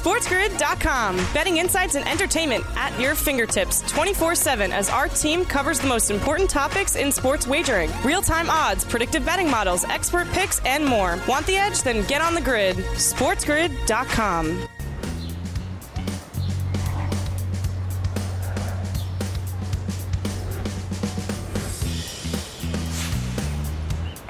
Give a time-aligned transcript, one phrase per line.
[0.00, 1.16] SportsGrid.com.
[1.34, 6.10] Betting insights and entertainment at your fingertips 24 7 as our team covers the most
[6.10, 11.18] important topics in sports wagering real time odds, predictive betting models, expert picks, and more.
[11.28, 11.82] Want the edge?
[11.82, 12.76] Then get on the grid.
[12.76, 14.68] SportsGrid.com.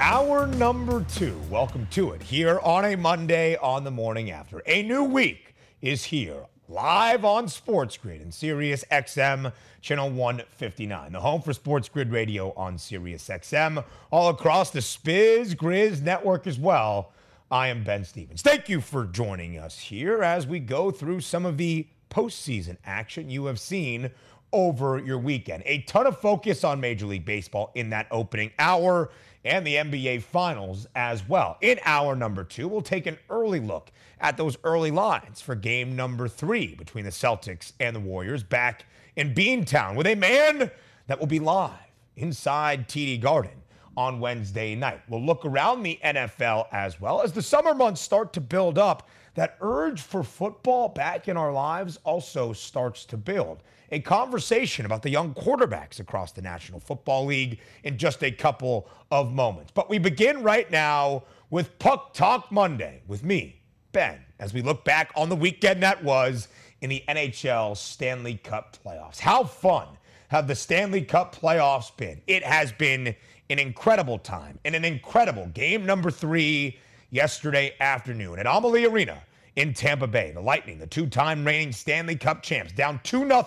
[0.00, 1.40] Hour number two.
[1.48, 4.60] Welcome to it here on a Monday on the morning after.
[4.66, 5.49] A new week
[5.82, 11.88] is here live on Sports Grid and Sirius XM channel 159, the home for Sports
[11.88, 17.12] Grid Radio on Sirius XM, all across the Spiz Grizz network as well.
[17.50, 18.42] I am Ben Stevens.
[18.42, 23.30] Thank you for joining us here as we go through some of the postseason action
[23.30, 24.10] you have seen
[24.52, 25.62] over your weekend.
[25.66, 29.10] A ton of focus on Major League Baseball in that opening hour
[29.44, 31.56] and the NBA Finals as well.
[31.60, 33.90] In hour number two, we'll take an early look
[34.20, 38.84] at those early lines for game number three between the Celtics and the Warriors back
[39.16, 40.70] in Beantown with a man
[41.06, 41.72] that will be live
[42.16, 43.52] inside TD Garden
[43.96, 45.00] on Wednesday night.
[45.08, 49.08] We'll look around the NFL as well as the summer months start to build up.
[49.34, 55.02] That urge for football back in our lives also starts to build a conversation about
[55.02, 59.72] the young quarterbacks across the National Football League in just a couple of moments.
[59.74, 63.60] But we begin right now with Puck Talk Monday with me,
[63.92, 66.48] Ben, as we look back on the weekend that was
[66.80, 69.18] in the NHL Stanley Cup playoffs.
[69.18, 69.88] How fun
[70.28, 72.20] have the Stanley Cup playoffs been?
[72.26, 73.14] It has been
[73.50, 76.78] an incredible time and an incredible game number three
[77.10, 79.20] yesterday afternoon at Amalie Arena
[79.56, 80.30] in Tampa Bay.
[80.32, 83.46] The Lightning, the two-time reigning Stanley Cup champs, down 2 0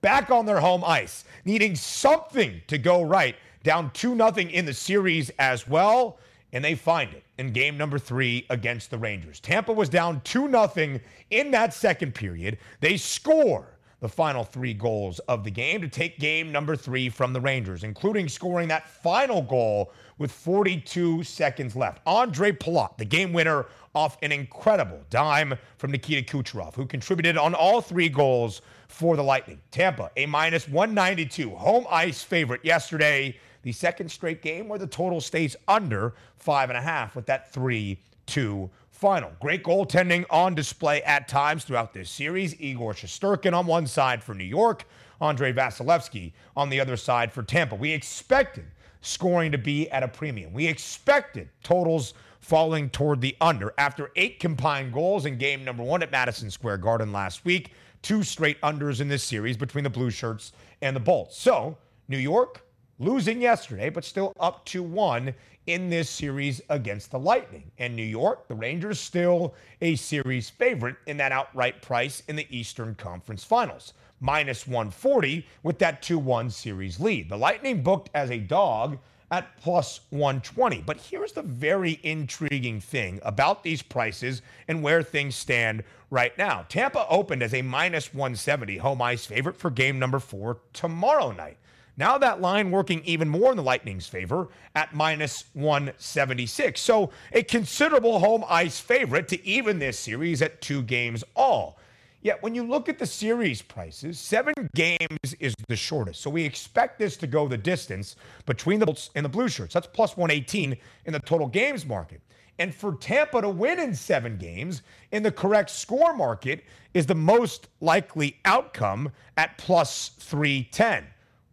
[0.00, 4.74] back on their home ice, needing something to go right, down 2 0 in the
[4.74, 6.18] series as well.
[6.54, 9.40] And they find it in game number three against the Rangers.
[9.40, 12.58] Tampa was down 2 0 in that second period.
[12.80, 17.32] They score the final three goals of the game to take game number three from
[17.32, 22.00] the Rangers, including scoring that final goal with 42 seconds left.
[22.06, 27.54] Andre Palat, the game winner, off an incredible dime from Nikita Kucherov, who contributed on
[27.54, 29.60] all three goals for the Lightning.
[29.72, 33.36] Tampa, a minus 192 home ice favorite yesterday.
[33.64, 37.52] The second straight game where the total stays under five and a half with that
[37.52, 39.32] 3 2 final.
[39.40, 42.58] Great goaltending on display at times throughout this series.
[42.60, 44.84] Igor Shesterkin on one side for New York,
[45.20, 47.74] Andrei Vasilevskiy on the other side for Tampa.
[47.74, 48.66] We expected
[49.02, 50.52] scoring to be at a premium.
[50.52, 56.02] We expected totals falling toward the under after eight combined goals in game number one
[56.02, 57.72] at Madison Square Garden last week.
[58.00, 61.36] Two straight unders in this series between the Blue Shirts and the Bolts.
[61.36, 61.76] So,
[62.08, 62.64] New York
[62.98, 65.34] losing yesterday, but still up to one
[65.66, 67.70] in this series against the Lightning.
[67.78, 72.46] And New York, the Rangers, still a series favorite in that outright price in the
[72.56, 73.94] Eastern Conference Finals.
[74.22, 77.28] Minus 140 with that 2 1 series lead.
[77.28, 78.98] The Lightning booked as a dog
[79.32, 80.82] at plus 120.
[80.82, 86.66] But here's the very intriguing thing about these prices and where things stand right now.
[86.68, 91.56] Tampa opened as a minus 170 home ice favorite for game number four tomorrow night.
[91.96, 96.80] Now that line working even more in the Lightning's favor at minus 176.
[96.80, 101.78] So a considerable home ice favorite to even this series at two games all.
[102.22, 106.20] Yet when you look at the series prices, seven games is the shortest.
[106.20, 108.14] So we expect this to go the distance
[108.46, 109.74] between the Bolts and the Blue Shirts.
[109.74, 112.20] That's plus 118 in the total games market.
[112.60, 117.14] And for Tampa to win in seven games in the correct score market is the
[117.14, 121.06] most likely outcome at plus 310.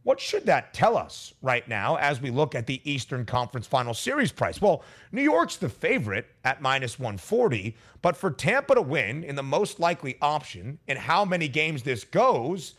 [0.04, 3.94] What should that tell us right now as we look at the Eastern Conference Final
[3.94, 4.62] Series price?
[4.62, 9.44] Well, New York's the favorite at minus 140, but for Tampa to win in the
[9.44, 12.76] most likely option and how many games this goes,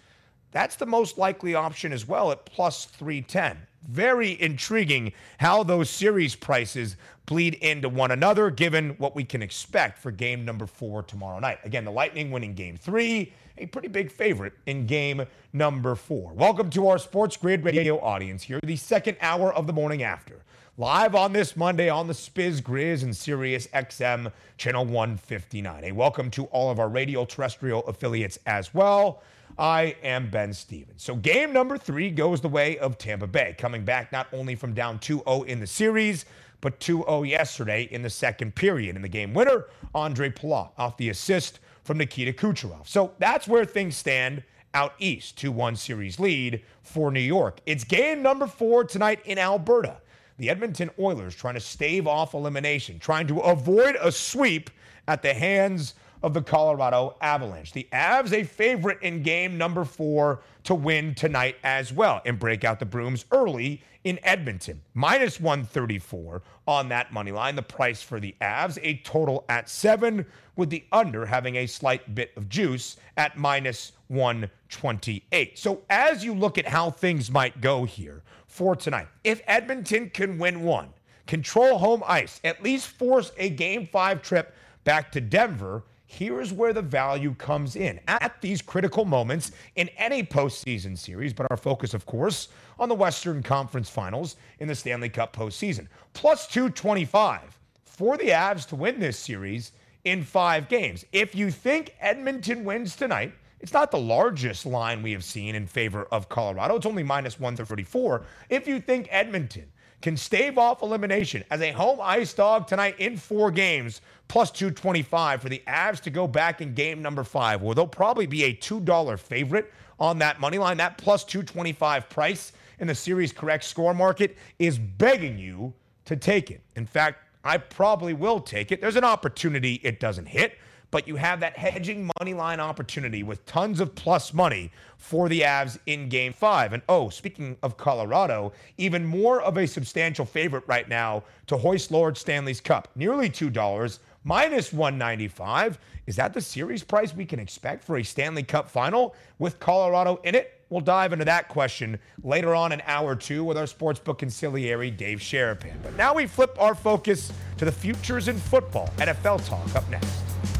[0.51, 3.67] that's the most likely option as well at plus 310.
[3.89, 9.99] Very intriguing how those series prices bleed into one another, given what we can expect
[9.99, 11.59] for game number four tomorrow night.
[11.65, 16.33] Again, the Lightning winning game three, a pretty big favorite in game number four.
[16.34, 20.43] Welcome to our Sports Grid radio audience here, the second hour of the morning after.
[20.77, 25.84] Live on this Monday on the Spiz Grizz and Sirius XM channel 159.
[25.84, 29.22] A welcome to all of our radio terrestrial affiliates as well.
[29.59, 31.03] I am Ben Stevens.
[31.03, 34.75] So, game number three goes the way of Tampa Bay, coming back not only from
[34.75, 36.25] down 2 0 in the series,
[36.61, 38.97] but 2 0 yesterday in the second period.
[38.97, 42.87] In the game winner, Andre Palat off the assist from Nikita Kucherov.
[42.87, 44.43] So that's where things stand
[44.75, 45.39] out east.
[45.39, 47.61] 2 1 series lead for New York.
[47.67, 49.97] It's game number four tonight in Alberta.
[50.39, 54.71] The Edmonton Oilers trying to stave off elimination, trying to avoid a sweep
[55.07, 57.72] at the hands of the Colorado Avalanche.
[57.72, 62.65] The Avs, a favorite in game number four to win tonight as well and break
[62.65, 64.81] out the brooms early in Edmonton.
[64.95, 67.57] Minus 134 on that money line.
[67.57, 70.27] The price for the Avs, a total at seven,
[70.57, 75.59] with the under having a slight bit of juice at minus 128.
[75.59, 80.39] So as you look at how things might go here for tonight, if Edmonton can
[80.39, 80.89] win one,
[81.27, 86.72] control home ice, at least force a game five trip back to Denver, here's where
[86.72, 91.33] the value comes in at these critical moments in any postseason series.
[91.33, 92.48] But our focus, of course,
[92.80, 95.86] on the Western Conference Finals in the Stanley Cup postseason.
[96.12, 99.71] Plus 225 for the Avs to win this series
[100.04, 101.04] in five games.
[101.12, 105.66] If you think Edmonton wins tonight, it's not the largest line we have seen in
[105.66, 106.74] favor of Colorado.
[106.74, 108.24] It's only minus 134.
[108.48, 109.71] If you think Edmonton
[110.03, 115.43] can stave off elimination as a home ice dog tonight in four games, plus 225
[115.43, 118.55] for the Avs to go back in game number five, where they'll probably be a
[118.55, 120.79] $2 favorite on that money line.
[120.79, 125.73] That plus 225 price in the series correct score market is begging you
[126.07, 126.63] to take it.
[126.77, 128.81] In fact, I probably will take it.
[128.81, 130.59] There's an opportunity it doesn't hit
[130.91, 135.42] but you have that hedging money line opportunity with tons of plus money for the
[135.42, 136.72] Avs in game five.
[136.72, 141.91] And oh, speaking of Colorado, even more of a substantial favorite right now to hoist
[141.91, 142.89] Lord Stanley's Cup.
[142.95, 145.78] Nearly $2, minus 195.
[146.07, 150.21] Is that the series price we can expect for a Stanley Cup final with Colorado
[150.25, 150.57] in it?
[150.71, 155.19] We'll dive into that question later on in hour two with our sportsbook consigliere, Dave
[155.19, 155.75] Sharapan.
[155.83, 158.89] But now we flip our focus to the futures in football.
[158.98, 160.59] NFL talk up next.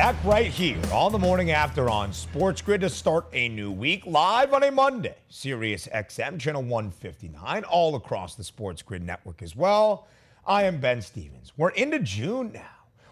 [0.00, 4.06] Back right here on the morning after on Sports Grid to start a new week
[4.06, 5.14] live on a Monday.
[5.28, 10.08] Sirius XM channel 159, all across the Sports Grid network as well.
[10.46, 11.52] I am Ben Stevens.
[11.54, 12.62] We're into June now.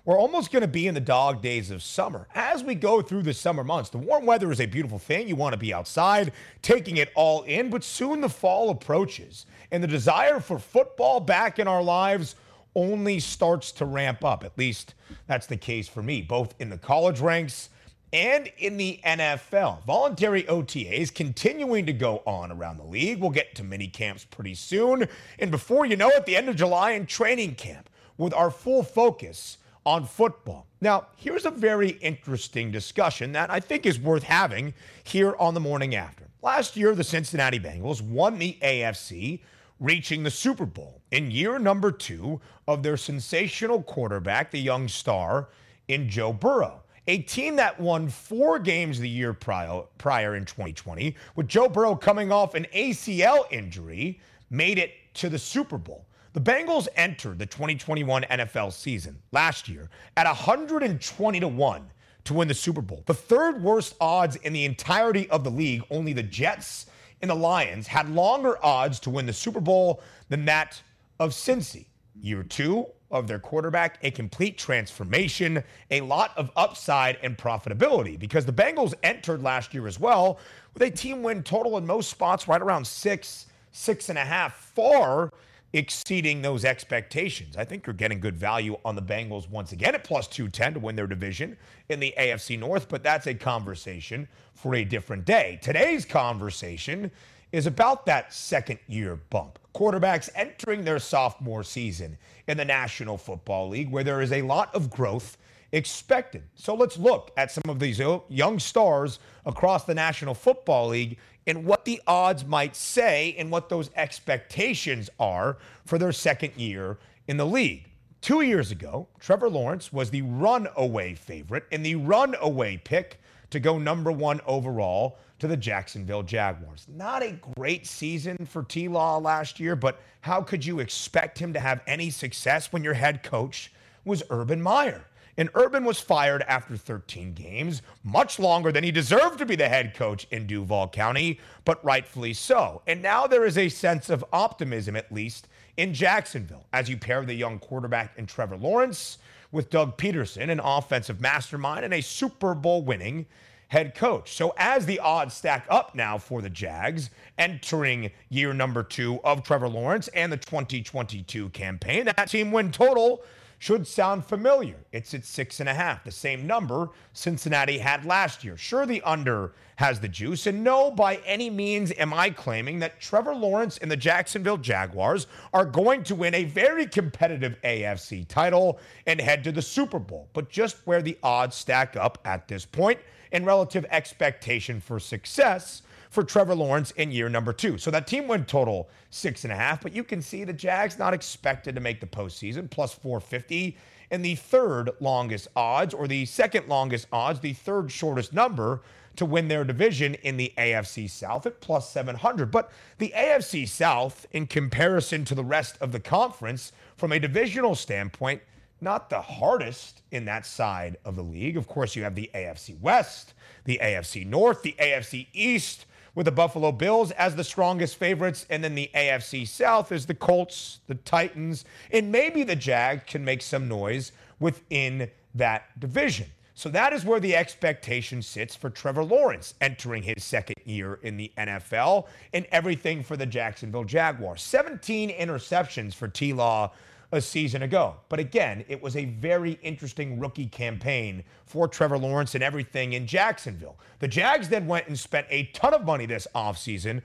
[0.06, 2.26] We're almost going to be in the dog days of summer.
[2.34, 5.28] As we go through the summer months, the warm weather is a beautiful thing.
[5.28, 6.32] You want to be outside,
[6.62, 11.58] taking it all in, but soon the fall approaches, and the desire for football back
[11.58, 12.34] in our lives
[12.78, 14.44] only starts to ramp up.
[14.44, 14.94] At least
[15.26, 17.70] that's the case for me, both in the college ranks
[18.12, 19.84] and in the NFL.
[19.84, 23.20] Voluntary OTAs continuing to go on around the league.
[23.20, 25.08] We'll get to mini camps pretty soon.
[25.40, 28.84] And before you know it, the end of July in training camp with our full
[28.84, 30.66] focus on football.
[30.80, 35.60] Now, here's a very interesting discussion that I think is worth having here on the
[35.60, 36.28] morning after.
[36.42, 39.40] Last year, the Cincinnati Bengals won the AFC
[39.80, 45.48] reaching the Super Bowl in year number two of their sensational quarterback, the young star
[45.86, 46.82] in Joe Burrow.
[47.06, 51.94] A team that won four games the year prior, prior in 2020, with Joe Burrow
[51.96, 54.20] coming off an ACL injury,
[54.50, 56.04] made it to the Super Bowl.
[56.34, 61.90] The Bengals entered the 2021 NFL season last year at 120 to 1
[62.24, 63.02] to win the Super Bowl.
[63.06, 66.86] The third worst odds in the entirety of the league, only the Jets
[67.20, 70.80] and the Lions had longer odds to win the Super Bowl than that
[71.18, 71.86] of Cincy.
[72.20, 78.44] Year two of their quarterback, a complete transformation, a lot of upside and profitability because
[78.44, 80.38] the Bengals entered last year as well
[80.74, 84.56] with a team win total in most spots right around six, six and a half,
[84.74, 85.32] far
[85.72, 87.56] exceeding those expectations.
[87.56, 90.80] I think you're getting good value on the Bengals once again at plus 210 to
[90.80, 91.56] win their division
[91.88, 95.58] in the AFC North, but that's a conversation for a different day.
[95.62, 97.10] Today's conversation
[97.52, 99.58] is about that second year bump.
[99.74, 104.74] Quarterbacks entering their sophomore season in the National Football League, where there is a lot
[104.74, 105.36] of growth
[105.72, 106.42] expected.
[106.54, 111.18] So let's look at some of these uh, young stars across the National Football League
[111.48, 116.98] and what the odds might say and what those expectations are for their second year
[117.26, 117.90] in the league.
[118.20, 123.78] Two years ago, Trevor Lawrence was the runaway favorite and the runaway pick to go
[123.78, 126.86] number one overall to the Jacksonville Jaguars.
[126.88, 131.52] Not a great season for T Law last year, but how could you expect him
[131.52, 133.72] to have any success when your head coach
[134.04, 135.04] was Urban Meyer?
[135.38, 139.68] And Urban was fired after 13 games, much longer than he deserved to be the
[139.68, 142.82] head coach in Duval County, but rightfully so.
[142.88, 147.24] And now there is a sense of optimism, at least in Jacksonville, as you pair
[147.24, 149.18] the young quarterback in Trevor Lawrence
[149.52, 153.24] with Doug Pederson, an offensive mastermind and a Super Bowl winning
[153.68, 154.34] head coach.
[154.34, 159.44] So, as the odds stack up now for the Jags entering year number two of
[159.44, 163.22] Trevor Lawrence and the 2022 campaign, that team win total
[163.58, 164.76] should sound familiar.
[164.92, 168.56] It's at six and a half, the same number Cincinnati had last year.
[168.56, 170.46] Sure, the under has the juice.
[170.46, 175.26] And no, by any means am I claiming that Trevor Lawrence and the Jacksonville Jaguars
[175.52, 180.28] are going to win a very competitive AFC title and head to the Super Bowl,
[180.32, 183.00] but just where the odds stack up at this point
[183.32, 187.78] and relative expectation for success for Trevor Lawrence in year number two.
[187.78, 190.98] So that team went total six and a half, but you can see the Jags
[190.98, 193.76] not expected to make the postseason, plus 450.
[194.10, 198.80] And the third longest odds, or the second longest odds, the third shortest number
[199.16, 202.50] to win their division in the AFC South at plus 700.
[202.50, 207.74] But the AFC South, in comparison to the rest of the conference, from a divisional
[207.74, 208.40] standpoint,
[208.80, 211.56] not the hardest in that side of the league.
[211.56, 213.34] Of course, you have the AFC West,
[213.64, 218.46] the AFC North, the AFC East, with the Buffalo Bills as the strongest favorites.
[218.50, 223.24] And then the AFC South is the Colts, the Titans, and maybe the Jag can
[223.24, 226.26] make some noise within that division.
[226.58, 231.16] So that is where the expectation sits for Trevor Lawrence entering his second year in
[231.16, 234.42] the NFL and everything for the Jacksonville Jaguars.
[234.42, 236.72] 17 interceptions for T Law
[237.10, 237.96] a season ago.
[238.08, 243.06] But again, it was a very interesting rookie campaign for Trevor Lawrence and everything in
[243.06, 243.78] Jacksonville.
[243.98, 247.02] The Jags then went and spent a ton of money this offseason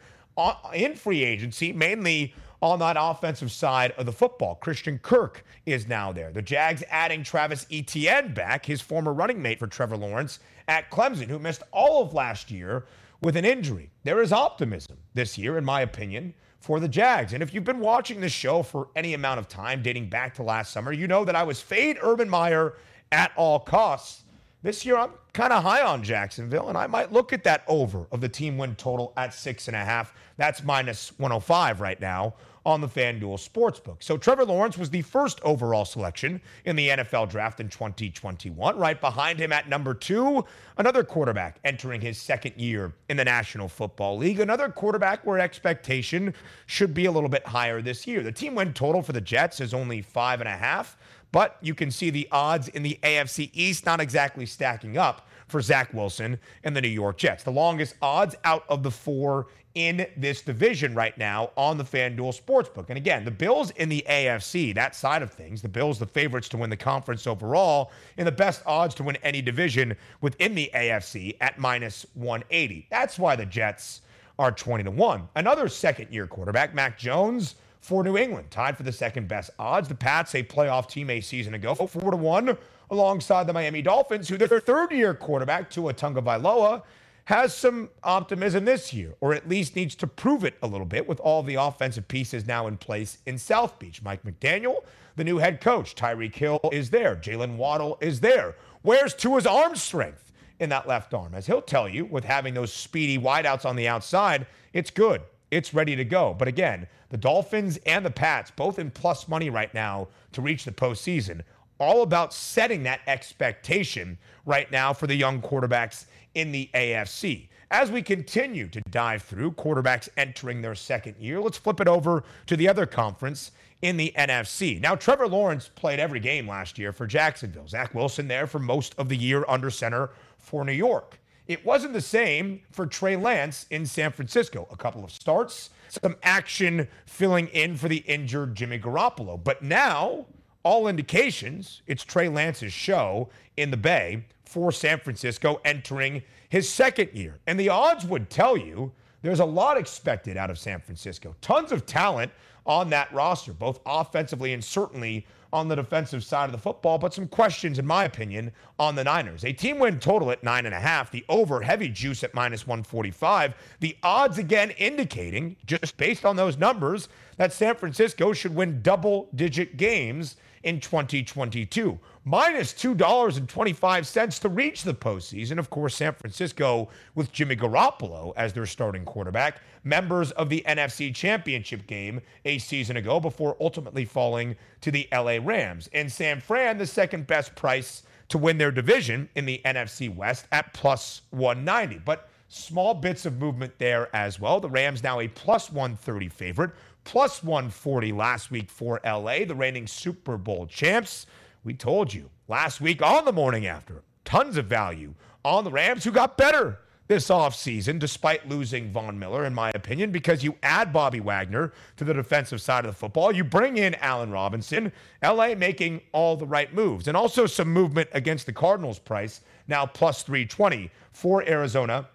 [0.74, 4.56] in free agency, mainly on that offensive side of the football.
[4.56, 6.32] Christian Kirk is now there.
[6.32, 11.28] The Jags adding Travis Etienne back, his former running mate for Trevor Lawrence at Clemson,
[11.28, 12.86] who missed all of last year
[13.22, 13.90] with an injury.
[14.04, 16.34] There is optimism this year, in my opinion,
[16.64, 17.34] for the Jags.
[17.34, 20.44] And if you've been watching this show for any amount of time, dating back to
[20.44, 22.76] last summer, you know that I was fade Urban Meyer
[23.12, 24.24] at all costs.
[24.62, 28.08] This year, I'm kind of high on Jacksonville, and I might look at that over
[28.14, 30.14] of the team win total at six and a half.
[30.38, 33.98] That's minus 105 right now on the FanDuel Sportsbook.
[34.02, 38.78] So Trevor Lawrence was the first overall selection in the NFL draft in 2021.
[38.78, 40.46] Right behind him at number two,
[40.78, 44.40] another quarterback entering his second year in the National Football League.
[44.40, 46.34] Another quarterback where expectation
[46.66, 48.24] should be a little bit higher this year.
[48.24, 50.98] The team win total for the Jets is only five and a half,
[51.34, 55.62] but you can see the odds in the AFC East not exactly stacking up for
[55.62, 57.44] Zach Wilson and the New York Jets.
[57.44, 62.40] The longest odds out of the four in this division right now on the FanDuel
[62.40, 62.90] Sportsbook.
[62.90, 66.48] And again, the Bills in the AFC, that side of things, the Bills, the favorites
[66.50, 70.70] to win the conference overall, and the best odds to win any division within the
[70.76, 72.88] AFC at minus 180.
[72.90, 74.02] That's why the Jets
[74.38, 75.30] are 20 to 1.
[75.36, 79.88] Another second year quarterback, Mac Jones for New England, tied for the second best odds.
[79.88, 82.58] The Pats, a playoff team a season ago, 4 to 1
[82.92, 86.84] alongside the Miami Dolphins, who their third year quarterback, Tua Tagovailoa,
[87.26, 91.08] has some optimism this year, or at least needs to prove it a little bit
[91.08, 94.02] with all the offensive pieces now in place in South Beach.
[94.02, 94.84] Mike McDaniel,
[95.16, 98.56] the new head coach, Tyreek Hill is there, Jaylen Waddle is there.
[98.82, 101.34] Where's Tua's arm strength in that left arm?
[101.34, 105.22] As he'll tell you, with having those speedy wideouts on the outside, it's good.
[105.50, 106.34] It's ready to go.
[106.34, 110.66] But again, the Dolphins and the Pats, both in plus money right now to reach
[110.66, 111.42] the postseason,
[111.80, 117.48] all about setting that expectation right now for the young quarterbacks in the AFC.
[117.72, 122.24] As we continue to dive through quarterbacks entering their second year, let's flip it over
[122.46, 124.80] to the other conference in the NFC.
[124.80, 127.68] Now, Trevor Lawrence played every game last year for Jacksonville.
[127.68, 131.20] Zach Wilson there for most of the year under center for New York.
[131.48, 134.68] It wasn't the same for Trey Lance in San Francisco.
[134.72, 139.44] A couple of starts, some action filling in for the injured Jimmy Garoppolo.
[139.44, 140.28] But now,
[140.64, 144.24] all indications, it's Trey Lance's show in the Bay
[144.54, 147.40] for San Francisco entering his second year.
[147.48, 148.92] And the odds would tell you
[149.24, 151.36] there's a lot expected out of San Francisco.
[151.42, 152.32] Tons of talent
[152.68, 157.16] on that roster, both offensively and certainly on the defensive side of the football, but
[157.16, 159.44] some questions, in my opinion, on the Niners.
[159.44, 162.68] A team win total at nine and a half, the over heavy juice at minus
[162.68, 163.56] 145.
[163.80, 169.30] The odds again indicating, just based on those numbers, that San Francisco should win double
[169.34, 172.00] digit games in 2022.
[172.26, 175.60] Minus $2.25 to reach the postseason.
[175.60, 181.14] Of course, San Francisco with Jimmy Garoppolo as their starting quarterback, members of the NFC
[181.14, 185.90] Championship game a season ago before ultimately falling to the LA Rams.
[185.92, 190.48] And San Fran, the second best price to win their division in the NFC West
[190.54, 192.00] at plus 190.
[192.06, 194.62] But small bits of movement there as well.
[194.62, 196.72] The Rams now a plus 130 favorite
[197.04, 201.26] plus 140 last week for LA, the reigning Super Bowl champs.
[201.66, 205.14] We told you last week on the morning after, tons of value
[205.46, 210.12] on the Rams who got better this offseason, despite losing Von Miller, in my opinion,
[210.12, 213.32] because you add Bobby Wagner to the defensive side of the football.
[213.32, 214.92] You bring in Allen Robinson,
[215.24, 219.86] LA making all the right moves, and also some movement against the Cardinals price, now
[219.86, 222.10] plus 320 for Arizona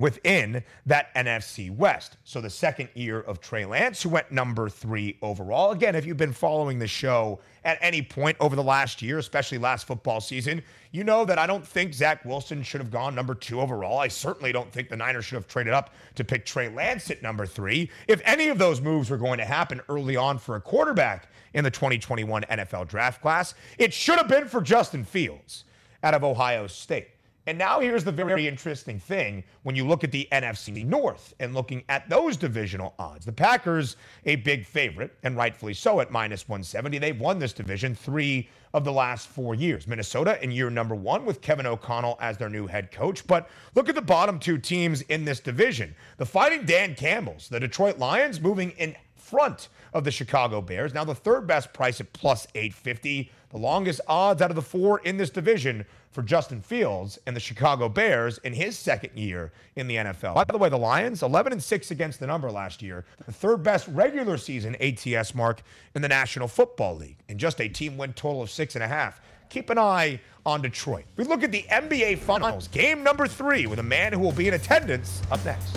[0.00, 2.16] within that NFC West.
[2.24, 5.72] So the second year of Trey Lance, who went number three overall.
[5.72, 9.58] Again, if you've been following the show at any point over the last year, especially
[9.58, 13.34] last football season, you know that I don't think Zach Wilson should have gone number
[13.34, 13.98] two overall.
[13.98, 17.22] I certainly don't think the Niners should have traded up to pick Trey Lance at
[17.22, 17.90] number three.
[18.08, 21.62] If any of those moves were going to happen early on for a quarterback in
[21.62, 25.64] the 2021 NFL draft class, it should have been for Justin Fields
[26.02, 27.08] out of Ohio State.
[27.46, 31.54] And now here's the very interesting thing when you look at the NFC North and
[31.54, 33.24] looking at those divisional odds.
[33.24, 36.98] The Packers, a big favorite, and rightfully so at minus 170.
[36.98, 39.86] They've won this division three of the last four years.
[39.86, 43.26] Minnesota in year number one with Kevin O'Connell as their new head coach.
[43.26, 45.94] But look at the bottom two teams in this division.
[46.18, 50.92] The Fighting Dan Campbells, the Detroit Lions, moving in front of the Chicago Bears.
[50.92, 53.30] Now the third best price at plus 850.
[53.50, 57.40] The longest odds out of the four in this division for Justin Fields and the
[57.40, 60.34] Chicago Bears in his second year in the NFL.
[60.34, 63.62] By the way, the Lions 11 and 6 against the number last year, the third
[63.62, 65.62] best regular season ATS mark
[65.94, 68.88] in the National Football League, and just a team win total of six and a
[68.88, 69.20] half.
[69.48, 71.04] Keep an eye on Detroit.
[71.16, 74.46] We look at the NBA Finals, game number three, with a man who will be
[74.46, 75.76] in attendance up next.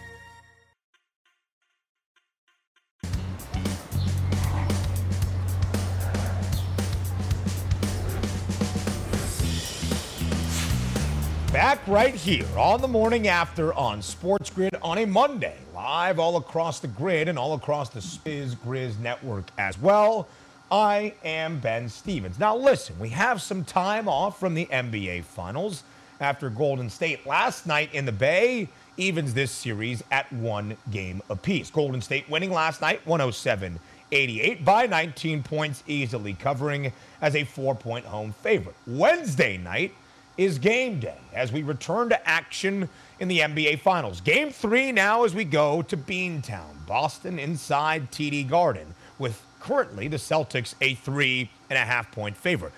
[11.71, 16.35] Back right here on the morning after on Sports Grid on a Monday, live all
[16.35, 20.27] across the grid and all across the Spiz Grizz network as well.
[20.69, 22.37] I am Ben Stevens.
[22.37, 25.83] Now, listen, we have some time off from the NBA Finals
[26.19, 28.67] after Golden State last night in the Bay
[28.97, 31.71] evens this series at one game apiece.
[31.71, 33.79] Golden State winning last night 107
[34.11, 36.91] 88 by 19 points, easily covering
[37.21, 38.75] as a four point home favorite.
[38.85, 39.93] Wednesday night,
[40.37, 42.89] is game day as we return to action
[43.19, 44.21] in the NBA Finals.
[44.21, 50.17] Game three now as we go to Beantown, Boston inside TD Garden, with currently the
[50.17, 52.73] Celtics a three and a half point favorite.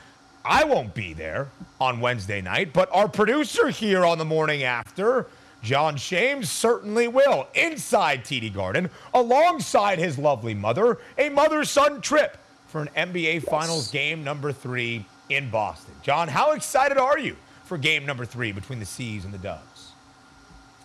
[0.46, 1.48] I won't be there
[1.80, 5.28] on Wednesday night, but our producer here on the morning after,
[5.62, 12.38] Jon Shames, certainly will, inside TD Garden, alongside his lovely mother, a mother son trip
[12.68, 13.44] for an NBA yes.
[13.46, 15.94] Finals game number three in Boston.
[16.02, 19.92] Jon, how excited are you for game number three between the C's and the Dubs?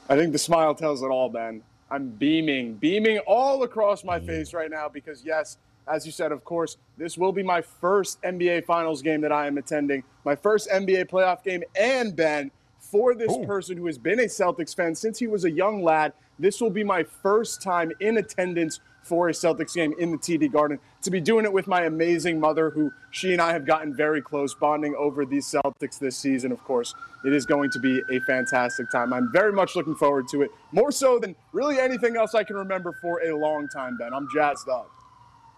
[0.09, 1.63] I think the smile tells it all, Ben.
[1.91, 5.57] I'm beaming, beaming all across my face right now because, yes,
[5.87, 9.47] as you said, of course, this will be my first NBA Finals game that I
[9.47, 11.63] am attending, my first NBA playoff game.
[11.79, 13.47] And, Ben, for this Ooh.
[13.47, 16.71] person who has been a Celtics fan since he was a young lad, this will
[16.71, 20.79] be my first time in attendance for a Celtics game in the TD Garden.
[21.03, 24.21] To be doing it with my amazing mother, who she and I have gotten very
[24.21, 26.95] close, bonding over these Celtics this season, of course.
[27.25, 29.13] It is going to be a fantastic time.
[29.13, 32.57] I'm very much looking forward to it, more so than really anything else I can
[32.57, 34.13] remember for a long time, Ben.
[34.13, 34.91] I'm jazzed up.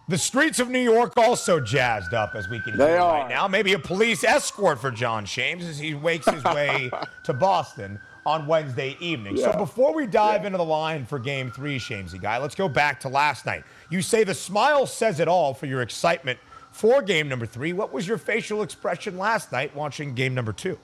[0.09, 3.47] The streets of New York also jazzed up, as we can hear right now.
[3.47, 6.91] Maybe a police escort for Jon Shames as he wakes his way
[7.25, 9.37] to Boston on Wednesday evening.
[9.37, 9.53] Yeah.
[9.53, 10.49] So before we dive yeah.
[10.49, 13.65] into the line for game three, Shamesy guy, let's go back to last night.
[13.91, 16.39] You say the smile says it all for your excitement
[16.71, 17.73] for game number three.
[17.73, 20.79] What was your facial expression last night watching game number two?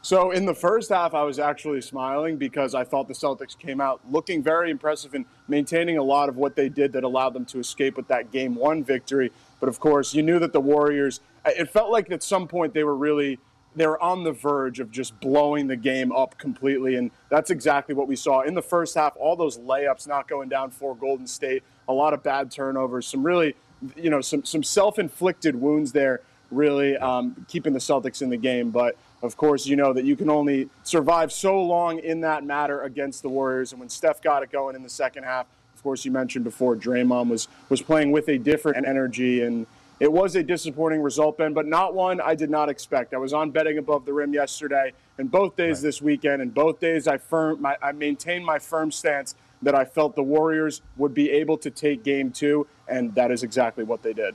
[0.00, 3.80] So in the first half, I was actually smiling because I thought the Celtics came
[3.80, 7.44] out looking very impressive and maintaining a lot of what they did that allowed them
[7.46, 9.32] to escape with that game one victory.
[9.60, 12.84] But of course, you knew that the Warriors, it felt like at some point they
[12.84, 13.38] were really
[13.78, 16.96] they were on the verge of just blowing the game up completely.
[16.96, 19.14] And that's exactly what we saw in the first half.
[19.16, 23.24] All those layups not going down for Golden State, a lot of bad turnovers, some
[23.24, 23.54] really,
[23.96, 28.36] you know, some, some self inflicted wounds there, really um, keeping the Celtics in the
[28.36, 28.70] game.
[28.70, 32.82] But of course, you know that you can only survive so long in that matter
[32.82, 33.72] against the Warriors.
[33.72, 36.74] And when Steph got it going in the second half, of course, you mentioned before,
[36.74, 39.66] Draymond was was playing with a different energy and
[40.00, 43.14] it was a disappointing result, Ben, but not one I did not expect.
[43.14, 45.82] I was on betting above the rim yesterday, and both days right.
[45.82, 49.84] this weekend, and both days I firm my, I maintained my firm stance that I
[49.84, 54.02] felt the Warriors would be able to take Game Two, and that is exactly what
[54.02, 54.34] they did.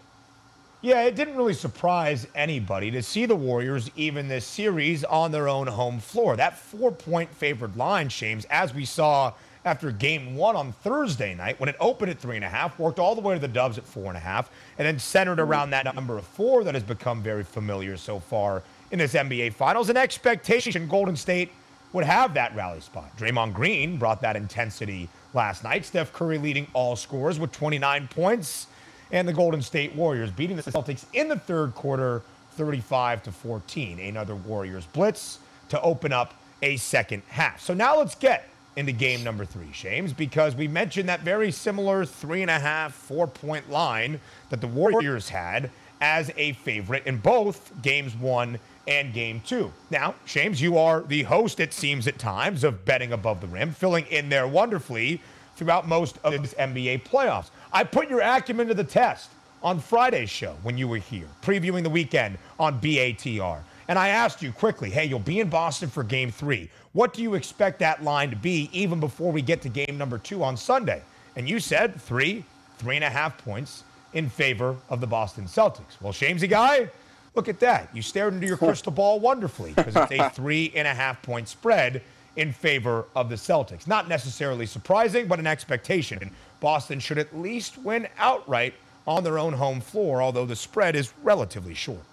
[0.81, 5.47] Yeah, it didn't really surprise anybody to see the Warriors even this series on their
[5.47, 6.35] own home floor.
[6.35, 9.31] That four point favored line, Shames, as we saw
[9.65, 12.99] after game one on Thursday night when it opened at three and a half, worked
[12.99, 15.51] all the way to the Dubs at four and a half, and then centered mm-hmm.
[15.51, 19.53] around that number of four that has become very familiar so far in this NBA
[19.53, 19.89] Finals.
[19.89, 21.51] An expectation Golden State
[21.93, 23.15] would have that rally spot.
[23.17, 25.85] Draymond Green brought that intensity last night.
[25.85, 28.67] Steph Curry leading all scorers with 29 points
[29.11, 32.23] and the Golden State Warriors beating the Celtics in the third quarter
[32.53, 33.99] 35 to 14.
[33.99, 37.61] Another Warriors blitz to open up a second half.
[37.61, 42.05] So now let's get into game number three, Shames, because we mentioned that very similar
[42.05, 45.69] three and a half, four point line that the Warriors had
[46.01, 49.71] as a favorite in both games one and game two.
[49.89, 53.71] Now, Shames, you are the host, it seems at times, of betting above the rim,
[53.71, 55.21] filling in there wonderfully
[55.55, 57.51] throughout most of this NBA playoffs.
[57.71, 59.29] I put your acumen to the test
[59.61, 63.61] on Friday's show when you were here, previewing the weekend on BATR.
[63.87, 66.69] And I asked you quickly, hey, you'll be in Boston for game three.
[66.93, 70.19] What do you expect that line to be even before we get to game number
[70.19, 71.01] two on Sunday?
[71.35, 72.45] And you said three,
[72.77, 75.99] three and a half points in favor of the Boston Celtics.
[75.99, 76.89] Well, Shamesy guy,
[77.33, 77.89] look at that.
[77.95, 81.47] You stared into your crystal ball wonderfully because it's a three and a half point
[81.47, 82.03] spread
[82.35, 83.87] in favor of the Celtics.
[83.87, 86.29] Not necessarily surprising, but an expectation.
[86.59, 88.75] Boston should at least win outright
[89.07, 92.05] on their own home floor, although the spread is relatively short.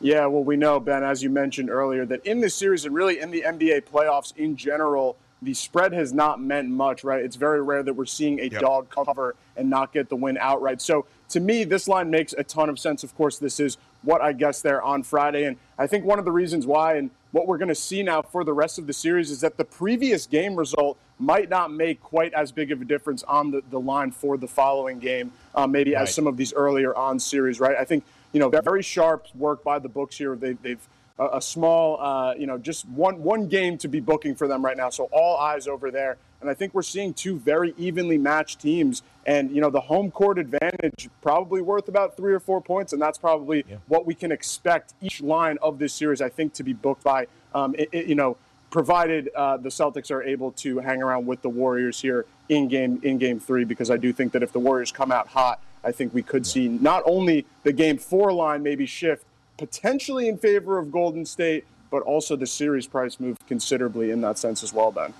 [0.00, 3.20] Yeah, well, we know, Ben, as you mentioned earlier, that in this series and really
[3.20, 7.22] in the NBA playoffs in general, the spread has not meant much, right?
[7.22, 8.60] It's very rare that we're seeing a yep.
[8.60, 10.80] dog cover and not get the win outright.
[10.80, 13.04] So to me, this line makes a ton of sense.
[13.04, 15.44] Of course, this is what I guess there on Friday.
[15.44, 18.22] And I think one of the reasons why, and what we're going to see now
[18.22, 22.00] for the rest of the series, is that the previous game result might not make
[22.02, 25.66] quite as big of a difference on the, the line for the following game, uh,
[25.66, 26.02] maybe right.
[26.02, 27.76] as some of these earlier on series, right?
[27.76, 28.04] I think,
[28.36, 30.36] you know, very sharp work by the books here.
[30.36, 30.86] They, they've
[31.18, 34.62] a, a small, uh, you know, just one one game to be booking for them
[34.62, 34.90] right now.
[34.90, 39.02] So all eyes over there, and I think we're seeing two very evenly matched teams.
[39.24, 43.00] And you know, the home court advantage probably worth about three or four points, and
[43.00, 43.76] that's probably yeah.
[43.88, 46.20] what we can expect each line of this series.
[46.20, 48.36] I think to be booked by, um, it, it, you know
[48.68, 53.00] provided uh, the Celtics are able to hang around with the Warriors here in game
[53.02, 55.92] in game three, because I do think that if the Warriors come out hot, I
[55.92, 59.24] think we could see not only the game four line maybe shift
[59.56, 64.36] potentially in favor of Golden State, but also the series price move considerably in that
[64.36, 65.14] sense as well, Ben.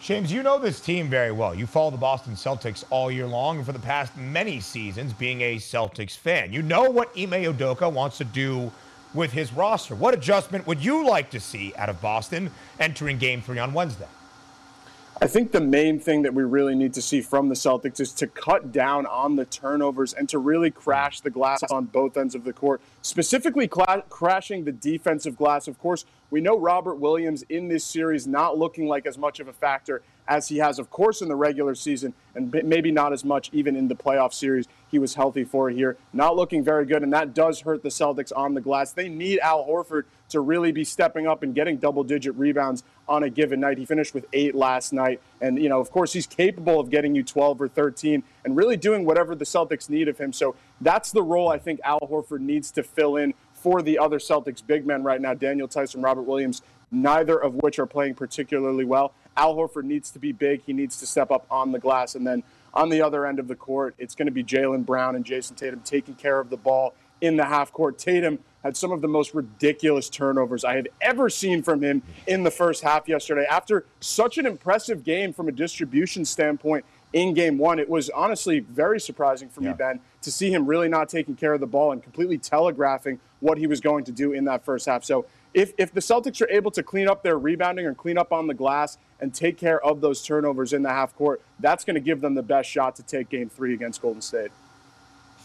[0.00, 1.54] Shames, you know this team very well.
[1.54, 5.42] You follow the Boston Celtics all year long, and for the past many seasons, being
[5.42, 8.70] a Celtics fan, you know what Ime Udoka wants to do
[9.12, 9.96] with his roster.
[9.96, 14.06] What adjustment would you like to see out of Boston entering game three on Wednesday?
[15.22, 18.10] I think the main thing that we really need to see from the Celtics is
[18.14, 22.34] to cut down on the turnovers and to really crash the glass on both ends
[22.34, 25.68] of the court, specifically cla- crashing the defensive glass.
[25.68, 29.48] Of course, we know Robert Williams in this series not looking like as much of
[29.48, 33.22] a factor as he has, of course, in the regular season, and maybe not as
[33.22, 35.98] much even in the playoff series he was healthy for here.
[36.14, 38.92] Not looking very good, and that does hurt the Celtics on the glass.
[38.92, 43.24] They need Al Horford to really be stepping up and getting double digit rebounds on
[43.24, 43.76] a given night.
[43.76, 45.20] He finished with eight last night.
[45.40, 48.76] And, you know, of course, he's capable of getting you 12 or 13 and really
[48.76, 50.32] doing whatever the Celtics need of him.
[50.32, 54.18] So that's the role I think Al Horford needs to fill in for the other
[54.18, 58.84] Celtics big men right now Daniel Theis, Robert Williams, neither of which are playing particularly
[58.84, 59.12] well.
[59.36, 60.62] Al Horford needs to be big.
[60.64, 62.14] He needs to step up on the glass.
[62.14, 65.16] And then on the other end of the court, it's going to be Jaylen Brown
[65.16, 67.98] and Jayson Tatum taking care of the ball in the half court.
[67.98, 72.42] Tatum had some of the most ridiculous turnovers I have ever seen from him in
[72.42, 73.46] the first half yesterday.
[73.50, 78.60] After such an impressive game from a distribution standpoint in game one, it was honestly
[78.60, 79.70] very surprising for yeah.
[79.70, 83.18] me, Ben, to see him really not taking care of the ball and completely telegraphing
[83.40, 85.04] what he was going to do in that first half.
[85.04, 88.32] So if, if the Celtics are able to clean up their rebounding and clean up
[88.32, 91.94] on the glass and take care of those turnovers in the half court, that's going
[91.94, 94.50] to give them the best shot to take game three against Golden State.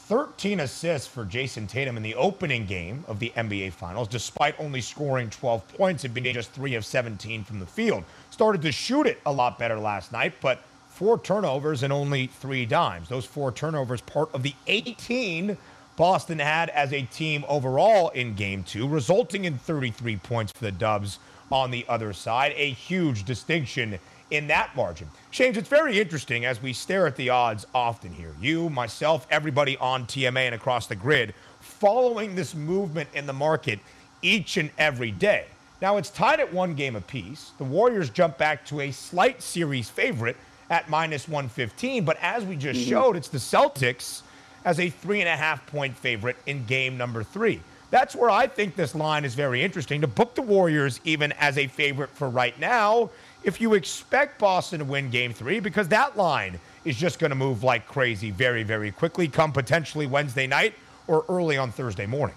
[0.08, 4.80] 13 assists for Jayson Tatum in the opening game of the NBA Finals, despite only
[4.80, 8.04] scoring 12 points and being just 3 of 17 from the field.
[8.30, 12.68] Started to shoot it a lot better last night, but four turnovers and only three
[12.68, 13.10] dimes.
[13.10, 15.58] Those four turnovers, part of the 18
[15.96, 20.72] Boston had as a team overall in game two, resulting in 33 points for the
[20.72, 21.18] Dubs
[21.52, 22.54] on the other side.
[22.56, 23.98] A huge distinction
[24.32, 25.08] in that margin.
[25.32, 28.34] Shames, it's very interesting as we stare at the odds often here.
[28.40, 33.80] You, myself, everybody on TMA and across the grid following this movement in the market
[34.22, 35.46] each and every day.
[35.82, 37.52] Now it's tied at one game apiece.
[37.58, 40.38] The Warriors jump back to a slight series favorite
[40.70, 42.06] at minus 115.
[42.06, 42.90] But as we just mm-hmm.
[42.90, 44.22] showed, it's the Celtics
[44.64, 47.62] as a three and a half point favorite in game number three.
[47.92, 50.02] That's where I think this line is very interesting.
[50.02, 53.10] To book the Warriors even as a favorite for right now,
[53.46, 57.36] if you expect Boston to win game three, because that line is just going to
[57.36, 60.74] move like crazy very, very quickly, come potentially Wednesday night
[61.08, 62.36] or early on Thursday morning.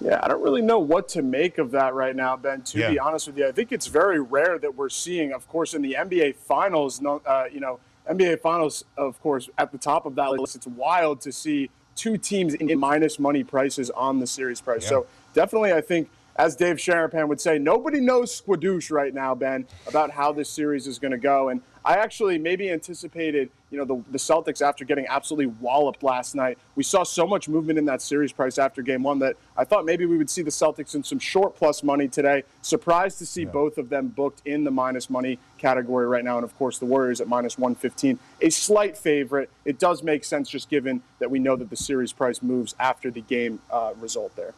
[0.00, 2.60] Yeah, I don't really know what to make of that right now, Ben.
[2.62, 2.90] To yeah.
[2.90, 5.80] be honest with you, I think it's very rare that we're seeing, of course, in
[5.80, 7.02] the NBA Finals.
[7.02, 10.56] Uh, you know, NBA Finals, of course, at the top of that list.
[10.56, 14.82] It's wild to see two teams in minus money prices on the series price.
[14.82, 14.88] Yeah.
[14.88, 19.66] So definitely, I think, as Dave Sharapan would say, nobody knows squadoosh right now, Ben,
[19.86, 21.48] about how this series is going to go.
[21.48, 26.34] And I actually maybe anticipated, you know, the, the Celtics after getting absolutely walloped last
[26.34, 26.58] night.
[26.76, 29.84] We saw so much movement in that series price after game one that I thought
[29.84, 32.44] maybe we would see the Celtics in some short plus money today.
[32.62, 33.50] Surprised to see yeah.
[33.50, 36.36] both of them booked in the minus money category right now.
[36.36, 39.50] And of course, the Warriors at minus 115, a slight favorite.
[39.66, 43.10] It does make sense just given that we know that the series price moves after
[43.10, 44.54] the game uh, result there.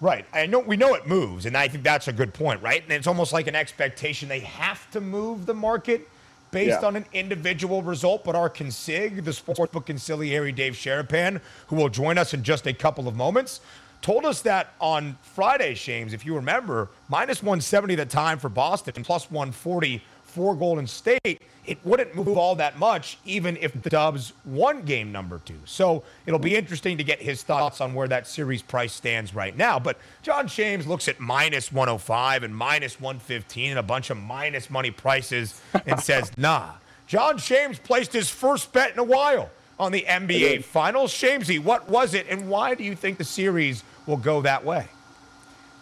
[0.00, 0.26] Right.
[0.32, 2.82] I know we know it moves, and I think that's a good point, right?
[2.82, 6.08] And it's almost like an expectation they have to move the market
[6.50, 6.86] based yeah.
[6.86, 12.16] on an individual result, but our consig, the sportsbook consigliere Dave Sharapan, who will join
[12.16, 13.60] us in just a couple of moments,
[14.02, 18.92] told us that on Friday, Shames, if you remember, minus 170 the time for Boston,
[18.96, 20.02] and plus 140
[20.34, 25.12] for Golden State, it wouldn't move all that much, even if the Dubs won game
[25.12, 25.58] number two.
[25.64, 29.56] So it'll be interesting to get his thoughts on where that series price stands right
[29.56, 29.78] now.
[29.78, 34.68] But Jon Shames looks at minus 105 and minus 115 and a bunch of minus
[34.68, 36.72] money prices and says, nah.
[37.06, 41.12] Jon Shames placed his first bet in a while on the NBA Finals.
[41.12, 44.86] Shamesy, what was it, and why do you think the series will go that way?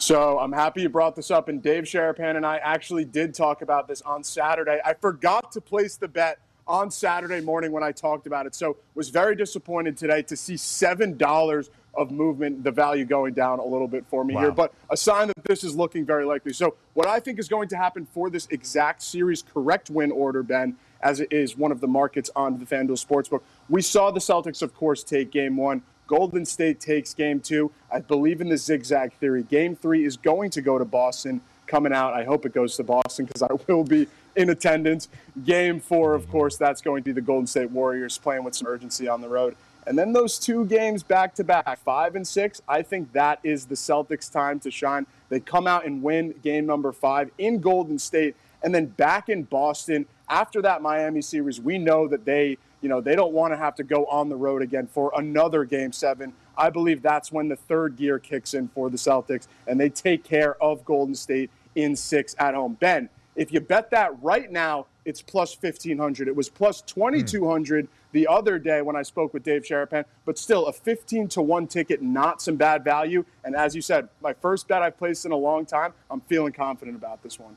[0.02, 1.48] So I'm happy you brought this up.
[1.48, 4.80] And Dave Sharapan and I actually did talk about this on Saturday.
[4.84, 8.56] I forgot to place the bet on Saturday morning when I talked about it.
[8.56, 13.60] So was very disappointed today to see seven dollars of movement, the value going down
[13.60, 14.40] a little bit for me wow.
[14.40, 16.52] here, but a sign that this is looking very likely.
[16.52, 20.42] So what I think is going to happen for this exact series correct win order,
[20.42, 23.42] Ben, as it is one of the markets on the FanDuel Sportsbook.
[23.68, 25.82] We saw the Celtics, of course, take game one.
[26.06, 27.70] Golden State takes game two.
[27.90, 29.42] I believe in the zigzag theory.
[29.42, 32.12] Game three is going to go to Boston coming out.
[32.12, 35.08] I hope it goes to Boston because I will be in attendance.
[35.44, 36.32] Game four, of mm-hmm.
[36.32, 39.28] course, that's going to be the Golden State Warriors playing with some urgency on the
[39.28, 39.56] road.
[39.86, 43.66] And then those two games back to back, five and six, I think that is
[43.66, 45.06] the Celtics' time to shine.
[45.28, 49.42] They come out and win game number five in Golden State and then back in
[49.42, 51.60] Boston after that Miami series.
[51.60, 54.36] We know that they you know, they don't want to have to go on the
[54.36, 56.32] road again for another game seven.
[56.56, 60.24] I believe that's when the third gear kicks in for the Celtics and they take
[60.24, 62.76] care of Golden State in six at home.
[62.78, 66.28] Ben, if you bet that right now, it's plus 1500.
[66.28, 67.88] It was plus 2200 mm.
[68.12, 71.66] the other day when I spoke with Dave Sharapan, but still a 15 to 1
[71.66, 73.24] ticket, not some bad value.
[73.44, 76.52] And as you said, my first bet I've placed in a long time, I'm feeling
[76.52, 77.56] confident about this one.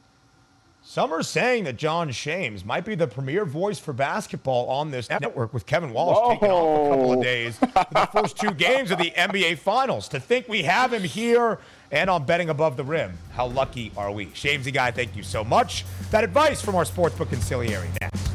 [0.87, 5.09] Some are saying that Jon Shames might be the premier voice for basketball on this
[5.09, 6.33] network with Kevin Walsh Whoa.
[6.33, 10.07] taking off a couple of days for the first two games of the NBA Finals.
[10.09, 11.57] To think we have him here
[11.89, 14.27] and on betting above the rim, how lucky are we?
[14.27, 15.85] Shamesy guy, thank you so much.
[16.11, 18.34] That advice from our sportsbook consigliere next.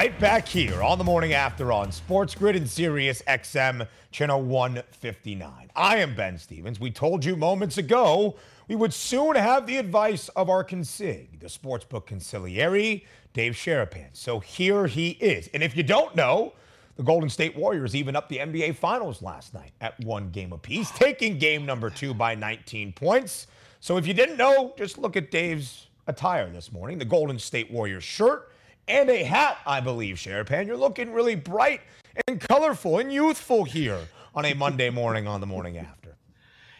[0.00, 5.70] right back here on the morning after on Sports Grid and Sirius XM channel 159.
[5.76, 6.80] I am Ben Stevens.
[6.80, 8.34] We told you moments ago
[8.66, 14.06] we would soon have the advice of our consig, the sportsbook consigliere, Dave Sharapan.
[14.14, 15.50] So here he is.
[15.52, 16.54] And if you don't know,
[16.96, 20.90] the Golden State Warriors even up the NBA Finals last night at one game apiece,
[20.92, 23.48] taking game number two by 19 points.
[23.80, 26.96] So if you didn't know, just look at Dave's attire this morning.
[26.96, 28.49] The Golden State Warriors shirt
[28.88, 30.66] and a hat, I believe, Sharapan.
[30.66, 31.80] You're looking really bright
[32.26, 34.00] and colorful and youthful here
[34.34, 36.16] on a Monday morning on the morning after.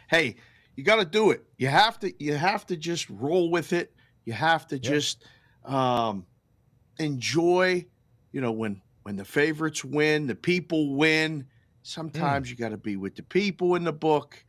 [0.08, 0.36] Hey,
[0.76, 1.44] you got to do it.
[1.56, 2.12] You have to.
[2.22, 3.92] You have to just roll with it.
[4.24, 4.82] You have to yep.
[4.82, 5.24] just
[5.64, 6.26] um,
[6.98, 7.84] enjoy.
[8.32, 11.46] You know when when the favorites win, the people win.
[11.82, 12.50] Sometimes mm.
[12.50, 14.42] you got to be with the people in the book.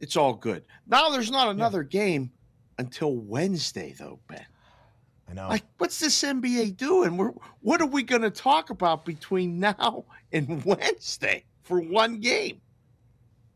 [0.00, 0.64] It's all good.
[0.86, 2.00] Now there's not another yeah.
[2.00, 2.30] game
[2.78, 4.44] until Wednesday, though, Ben.
[5.28, 5.48] I know.
[5.48, 7.16] Like, what's this NBA doing?
[7.16, 12.60] We're, what are we going to talk about between now and Wednesday for one game?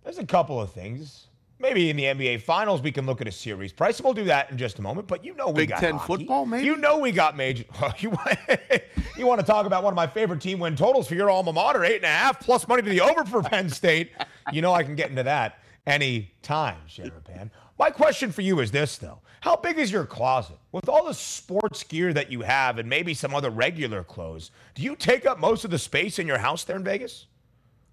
[0.03, 1.27] there's a couple of things.
[1.59, 3.99] Maybe in the NBA Finals we can look at a series price.
[3.99, 5.07] and We'll do that in just a moment.
[5.07, 6.07] But you know we Big got Ten hockey.
[6.25, 6.65] football, maybe?
[6.65, 7.65] You know we got major.
[7.99, 8.39] you, want,
[9.19, 11.53] you want to talk about one of my favorite team win totals for your alma
[11.53, 14.11] mater, eight and a half plus money to the over for Penn State.
[14.51, 17.51] You know I can get into that any time, Sharapan.
[17.79, 21.15] My question for you is this though: How big is your closet with all the
[21.15, 24.51] sports gear that you have and maybe some other regular clothes?
[24.75, 27.27] Do you take up most of the space in your house there in Vegas?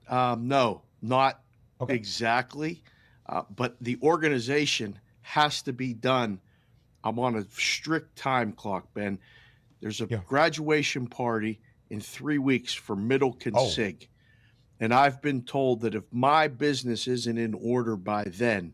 [0.09, 1.41] Um, no, not
[1.79, 1.93] Okay.
[1.95, 2.83] exactly.
[3.27, 6.39] Uh, but the organization has to be done.
[7.03, 9.17] I'm on a strict time clock, Ben.
[9.79, 10.21] There's a Yeah.
[10.25, 13.69] graduation party in three weeks for Middle Oh.
[13.69, 14.09] Sig.
[14.79, 18.73] And I've been told that if my business isn't in order by then,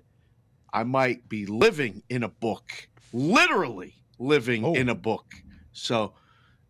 [0.74, 4.74] I might be living in a book, literally living Oh.
[4.74, 5.34] in a book.
[5.72, 6.14] So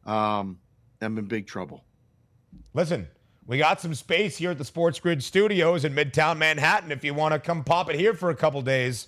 [0.05, 0.59] um,
[1.01, 1.83] I'm in big trouble.
[2.73, 3.07] Listen,
[3.47, 6.91] we got some space here at the Sports Grid Studios in Midtown Manhattan.
[6.91, 9.07] If you want to come pop it here for a couple days,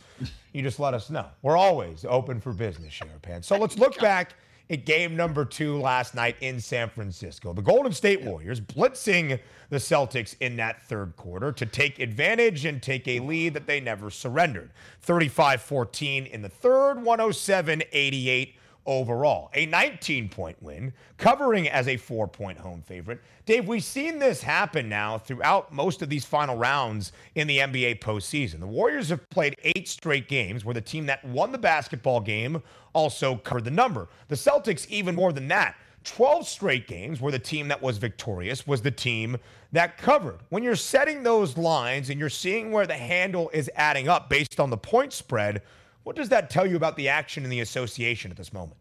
[0.54, 1.26] you just let us know.
[1.42, 3.44] We're always open for business, Sharapan.
[3.44, 4.34] So let's look back
[4.70, 7.54] at game number two last night in San Francisco.
[7.54, 12.82] The Golden State Warriors blitzing the Celtics in that third quarter to take advantage and
[12.82, 14.72] take a lead that they never surrendered.
[15.02, 19.50] 35 14 in the third, 107 88 overall.
[19.54, 23.22] A 19 point win, covering as a four point home favorite.
[23.46, 28.00] Dave, we've seen this happen now throughout most of these final rounds in the NBA
[28.00, 28.60] postseason.
[28.60, 32.62] The Warriors have played eight straight games where the team that won the basketball game
[32.94, 34.08] also covered the number.
[34.28, 35.76] The Celtics, even more than that.
[36.06, 39.38] 12 straight games where the team that was victorious was the team
[39.72, 40.40] that covered.
[40.50, 44.60] When you're setting those lines and you're seeing where the handle is adding up based
[44.60, 45.64] on the point spread,
[46.06, 48.78] what does that tell you about the action in the association at this moment?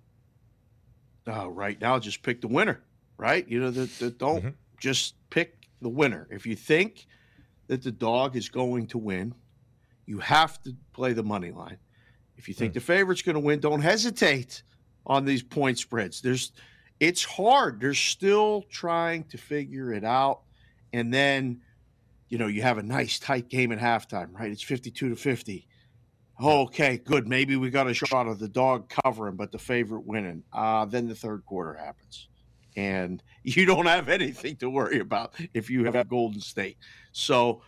[1.26, 2.80] uh, right now just pick the winner,
[3.16, 3.48] right?
[3.48, 6.26] You know, the, the, don't just pick the winner.
[6.30, 7.06] If you think
[7.66, 9.34] that the dog is going to win,
[10.06, 11.78] you have to play the money line.
[12.36, 14.62] If you think the favorite's going to win, don't hesitate
[15.06, 16.20] on these point spreads.
[16.20, 16.52] There's,
[17.00, 17.80] it's hard.
[17.80, 20.40] They're still trying to figure it out,
[20.92, 21.62] and then,
[22.28, 24.50] you know, you have a nice tight game at halftime, right?
[24.50, 25.66] It's fifty-two to fifty.
[26.42, 27.28] Okay, good.
[27.28, 30.42] Maybe we got a shot of the dog covering, but the favorite winning.
[30.52, 32.28] Uh, then the third quarter happens.
[32.76, 36.78] And you don't have anything to worry about if you have a Golden State.
[37.12, 37.62] So,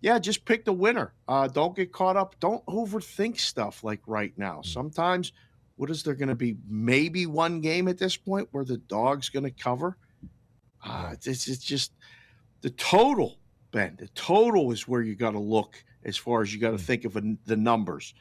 [0.00, 1.14] yeah, just pick the winner.
[1.28, 2.34] Uh, don't get caught up.
[2.40, 4.62] Don't overthink stuff like right now.
[4.62, 5.32] Sometimes,
[5.76, 6.56] what is there going to be?
[6.68, 9.96] Maybe one game at this point where the dog's going to cover.
[10.84, 11.92] Uh, it's, it's just
[12.62, 13.38] the total,
[13.70, 13.96] Ben.
[13.96, 16.82] The total is where you got to look as far as you got to hmm.
[16.82, 18.14] think of a, the numbers.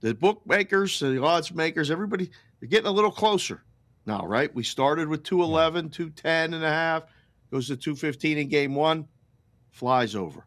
[0.00, 2.30] The bookmakers, the odds makers, everybody,
[2.60, 3.62] they're getting a little closer
[4.04, 4.54] now, right?
[4.54, 5.36] We started with hmm.
[5.38, 7.04] 211, 210 and a half,
[7.50, 9.06] goes to 215 in game one,
[9.70, 10.44] flies over.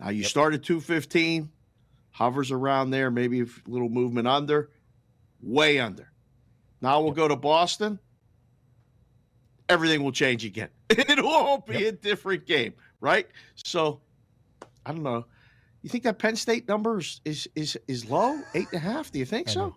[0.00, 1.50] Now you start at 215,
[2.10, 4.70] hovers around there, maybe a little movement under,
[5.40, 6.10] way under.
[6.80, 7.98] Now we'll go to Boston.
[9.68, 10.68] Everything will change again.
[10.90, 13.26] It won't be a different game, right?
[13.54, 14.00] So
[14.84, 15.24] I don't know.
[15.84, 18.40] You think that Penn State number is is is, is low?
[18.54, 19.12] Eight and a half?
[19.12, 19.76] Do you think so?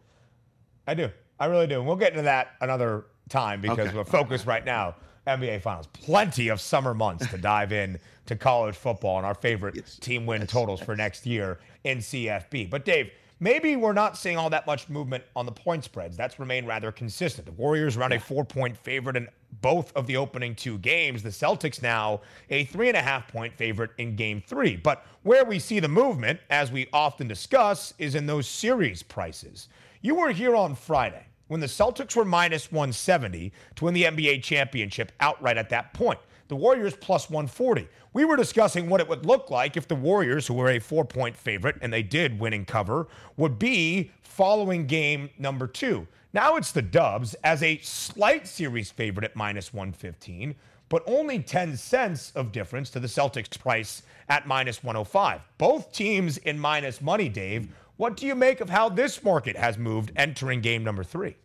[0.88, 1.10] I do.
[1.38, 1.80] I really do.
[1.80, 3.98] And we'll get into that another time because Okay.
[3.98, 4.96] we're focused right now
[5.28, 5.88] NBA Finals.
[5.88, 9.98] Plenty of summer months to dive in to college football and our favorite Yes.
[10.00, 12.70] team win totals for next year in CFB.
[12.70, 16.18] But Dave, maybe we're not seeing all that much movement on the point spreads.
[16.18, 17.46] That's remained rather consistent.
[17.46, 19.28] The Warriors around a four-point favorite in
[19.62, 21.24] both of the opening two games.
[21.24, 24.76] The Celtics now a three and a half point favorite in game three.
[24.76, 29.70] But where we see the movement, as we often discuss, is in those series prices.
[30.02, 34.44] You were here on Friday when the Celtics were minus 170 to win the NBA
[34.44, 36.20] championship outright at that point.
[36.48, 37.88] The Warriors plus 140.
[38.14, 41.04] We were discussing what it would look like if the Warriors, who were a four
[41.04, 46.08] point favorite, and they did win and cover, would be following game number two.
[46.32, 50.56] Now it's the Dubs as a slight series favorite at minus 115,
[50.90, 55.42] but only 10 cents of difference to the Celtics price at minus 105.
[55.58, 57.70] Both teams in minus money, Dave.
[57.98, 61.36] What do you make of how this market has moved entering game number three?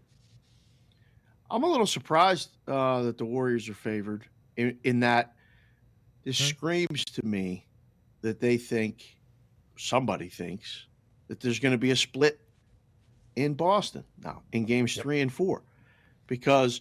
[1.51, 4.27] I'm a little surprised uh, that the Warriors are favored
[4.57, 5.35] in, in that
[6.25, 7.67] this screams to me
[8.21, 9.17] that they think
[9.77, 10.87] somebody thinks
[11.29, 12.41] that there's going to be a split
[13.35, 15.63] in Boston now in games three and four.
[16.27, 16.81] Because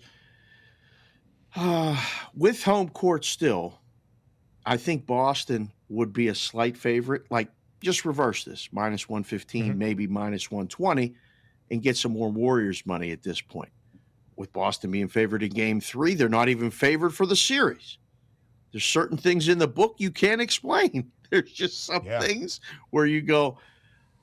[1.55, 1.99] uh,
[2.35, 3.79] with home court still,
[4.65, 7.23] I think Boston would be a slight favorite.
[7.31, 7.49] Like
[7.81, 11.15] just reverse this minus 115, maybe minus 120,
[11.71, 13.71] and get some more Warriors money at this point
[14.35, 17.97] with Boston being favored in game three, they're not even favored for the series.
[18.71, 21.11] There's certain things in the book you can't explain.
[21.29, 22.19] there's just some yeah.
[22.19, 22.61] things
[22.91, 23.57] where you go,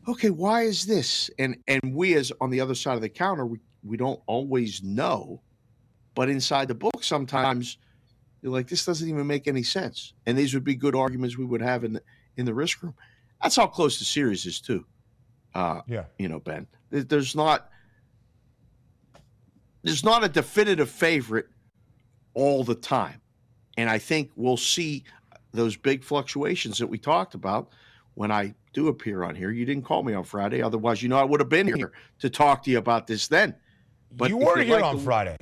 [0.09, 1.31] okay, why is this?
[1.39, 4.83] And and we as on the other side of the counter, we, we don't always
[4.83, 5.41] know.
[6.15, 7.79] But inside the book, sometimes
[8.43, 10.15] you're like, this doesn't even make any sense.
[10.27, 12.03] And these would be good arguments we would have in the,
[12.37, 12.95] in the risk room.
[13.43, 14.85] That's how close the series is too.
[15.55, 16.67] Uh, yeah, you know, Ben.
[16.91, 17.71] There's not
[19.83, 21.47] there's not a definitive favorite
[22.35, 23.21] all the time,
[23.77, 25.05] and I think we'll see
[25.53, 27.71] those big fluctuations that we talked about
[28.15, 29.51] when I do appear on here.
[29.51, 32.31] You didn't call me on Friday, otherwise, you know, I would have been here to
[32.31, 33.55] talk to you about this then.
[34.11, 35.37] But you were here like on the, Friday.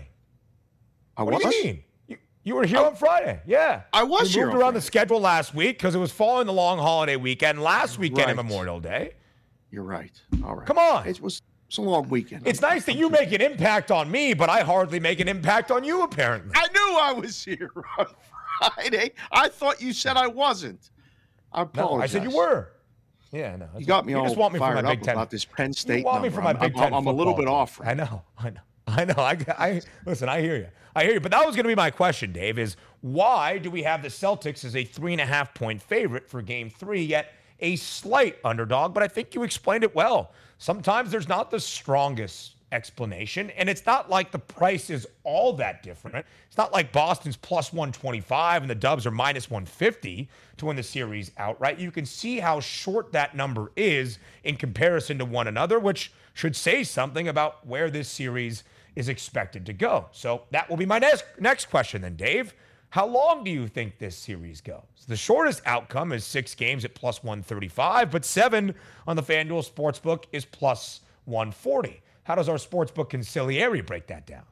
[1.17, 1.43] I what was.
[1.43, 1.85] Do you mean?
[2.09, 3.41] You, you were here I, on Friday.
[3.47, 4.75] Yeah, I was we moved around Friday.
[4.75, 7.63] the schedule last week because it was following the long holiday weekend.
[7.63, 8.37] Last weekend right.
[8.37, 9.15] Memorial Day.
[9.71, 10.21] You're right.
[10.45, 10.67] All right.
[10.67, 11.07] Come on.
[11.07, 12.47] It was it's a long weekend.
[12.47, 15.71] It's nice that you make an impact on me, but I hardly make an impact
[15.71, 16.53] on you, apparently.
[16.55, 18.07] I knew I was here on
[18.59, 19.13] Friday.
[19.33, 20.91] I thought you said I wasn't.
[21.53, 21.97] I apologize.
[21.97, 22.73] No, I said you were.
[23.33, 23.69] Yeah, no.
[23.77, 25.15] You got me you all just want me fired for my Big Ten.
[25.15, 25.99] about this Penn State.
[25.99, 26.31] You want number.
[26.31, 27.81] me for my Big Ten I'm, I'm a little bit off.
[27.85, 28.23] I know.
[28.39, 28.61] I know.
[28.87, 29.15] I know.
[29.17, 30.29] I, I listen.
[30.29, 30.69] I hear you.
[30.95, 31.21] I hear you.
[31.21, 32.59] But that was going to be my question, Dave.
[32.59, 36.29] Is why do we have the Celtics as a three and a half point favorite
[36.29, 38.95] for Game Three, yet a slight underdog?
[38.95, 40.33] But I think you explained it well.
[40.59, 43.51] Sometimes there's not the strongest explanation.
[43.51, 46.25] And it's not like the price is all that different.
[46.49, 50.83] It's not like Boston's plus 125 and the Dubs are minus 150 to win the
[50.83, 51.79] series outright.
[51.79, 56.57] You can see how short that number is in comparison to one another, which should
[56.57, 58.65] say something about where this series
[58.97, 60.07] is expected to go.
[60.13, 62.55] So that will be my next next question then, Dave.
[62.91, 64.83] How long do you think this series goes?
[65.07, 68.75] The shortest outcome is six games at plus 135, but seven
[69.07, 72.01] on the FanDuel Sportsbook is plus 140.
[72.23, 74.45] How does our sportsbook consigliere break that down?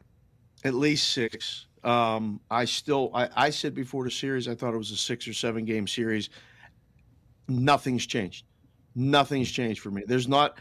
[0.64, 1.66] At least six.
[1.82, 5.26] Um, I still, I, I said before the series, I thought it was a six
[5.26, 6.30] or seven game series.
[7.48, 8.46] Nothing's changed.
[8.94, 10.02] Nothing's changed for me.
[10.06, 10.58] There's not,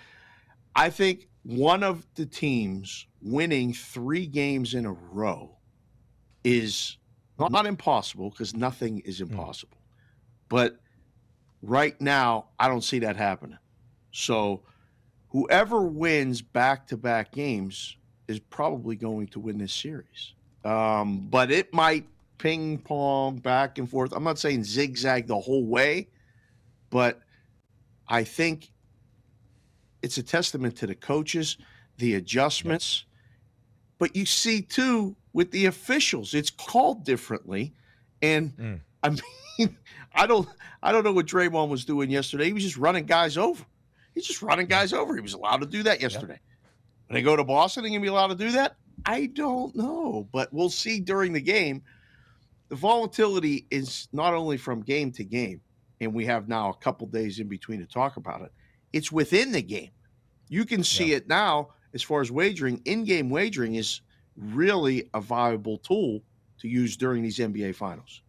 [0.75, 5.55] I think one of the teams winning three games in a row
[6.43, 6.97] is
[7.37, 9.31] not, impossible because nothing is hmm.
[9.31, 9.77] impossible.
[10.49, 10.77] But
[11.61, 13.57] right now, I don't see that happening.
[14.11, 14.61] So
[15.29, 20.33] whoever wins back to back games is probably going to win this series.
[20.63, 22.07] Um, but it might
[22.37, 24.13] ping pong back and forth.
[24.13, 26.07] I'm not saying zigzag the whole way,
[26.89, 27.19] but
[28.07, 28.71] I think
[30.01, 31.57] it's a testament to the coaches,
[31.97, 33.05] the adjustments.
[33.97, 37.73] But you see, too, with the officials, it's called differently.
[38.21, 38.79] And mm.
[39.01, 39.09] I
[39.59, 39.77] mean,
[40.13, 40.47] I don't
[40.81, 42.45] I don't know what Draymond was doing yesterday.
[42.45, 43.63] He was just running guys over.
[44.13, 45.15] He's just running guys over.
[45.15, 46.33] He was allowed to do that yesterday.
[46.33, 46.71] Yep.
[47.07, 48.75] When they go to Boston, he can be allowed to do that?
[49.05, 51.81] I don't know, but we'll see during the game.
[52.69, 55.61] The volatility is not only from game to game,
[55.99, 58.51] and we have now a couple days in between to talk about it.
[58.93, 59.89] It's within the game.
[60.49, 61.17] You can see yeah.
[61.17, 62.81] it now as far as wagering.
[62.85, 64.01] In-game wagering is
[64.37, 66.21] really a viable tool
[66.59, 68.21] to use during these NBA finals.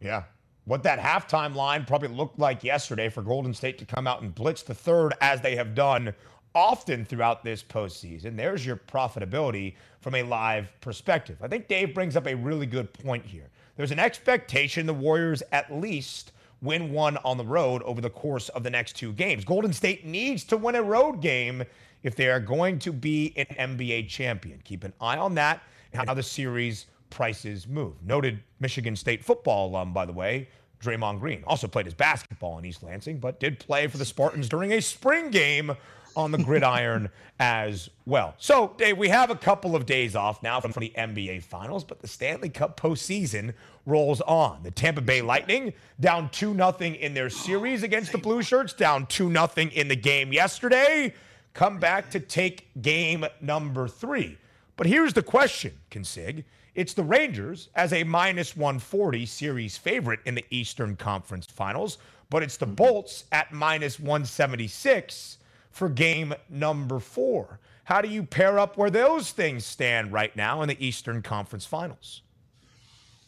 [0.00, 0.24] Yeah,
[0.64, 4.34] what that halftime line probably looked like yesterday for Golden State to come out and
[4.34, 6.14] blitz the third as they have done
[6.54, 8.36] often throughout this postseason.
[8.36, 11.38] There's your profitability from a live perspective.
[11.42, 13.48] I think Dave brings up a really good point here.
[13.76, 18.48] There's an expectation the Warriors at least win one on the road over the course
[18.50, 19.44] of the next two games.
[19.44, 21.64] Golden State needs to win a road game
[22.02, 23.46] if they are going to be an
[23.78, 24.60] NBA champion.
[24.64, 27.94] Keep an eye on that and how the series prices move.
[28.02, 30.48] Noted Michigan State football alum, by the way,
[30.82, 31.44] Draymond Green.
[31.46, 34.80] Also played his basketball in East Lansing, but did play for the Spartans during a
[34.80, 35.76] spring game
[36.16, 37.08] on the gridiron
[37.40, 38.34] as well.
[38.38, 42.00] So, Dave, we have a couple of days off now from the NBA Finals, but
[42.00, 43.54] the Stanley Cup postseason
[43.86, 44.62] rolls on.
[44.62, 49.06] The Tampa Bay Lightning down 2 0 in their series against the Blue Shirts, down
[49.06, 51.14] 2 0 in the game yesterday.
[51.54, 54.38] Come back to take game number three.
[54.76, 56.44] But here's the question, Consig.
[56.74, 61.98] It's the Rangers as a minus 140 series favorite in the Eastern Conference Finals,
[62.30, 62.76] but it's the mm-hmm.
[62.76, 65.38] Bolts at minus 176
[65.70, 67.60] for game number four.
[67.84, 71.66] How do you pair up where those things stand right now in the Eastern Conference
[71.66, 72.22] Finals?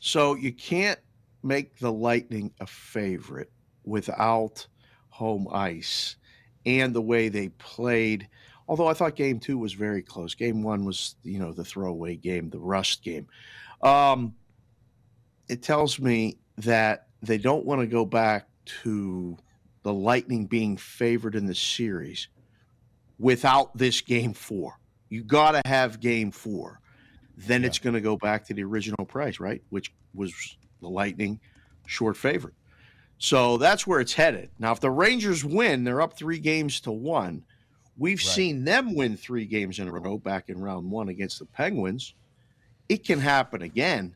[0.01, 0.99] So you can't
[1.43, 3.51] make the Lightning a favorite
[3.85, 4.67] without
[5.11, 6.17] home ice
[6.67, 8.29] and the way they played
[8.67, 10.35] Although I thought game two was very close.
[10.35, 13.27] Game one was, you know, the throwaway game, the rust game.
[13.83, 14.35] Um,
[15.49, 18.49] it tells me that they don't want to go back
[18.83, 19.37] to
[19.83, 22.29] the Lightning being favored in the series
[23.19, 24.79] without this game four.
[25.11, 26.81] You got to have game four.
[27.37, 27.67] Then yeah.
[27.67, 29.63] it's going to go back to the original price, right?
[29.69, 30.33] Which was
[30.81, 31.39] the Lightning
[31.87, 32.55] short favorite.
[33.25, 34.51] So that's where it's headed.
[34.59, 37.43] Now, if the Rangers win, they're up three games to one.
[37.97, 38.27] We've right.
[38.27, 42.13] seen them win three games in a row back in round one against the Penguins.
[42.91, 44.15] It can happen again,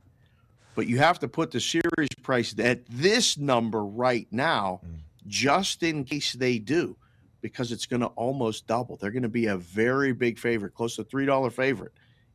[0.75, 4.99] but you have to put the series price at this number right now, mm.
[5.27, 6.95] just in case they do,
[7.41, 8.99] because it's going to almost double.
[8.99, 11.93] They're going to be a very big favorite, close to $3 favorite,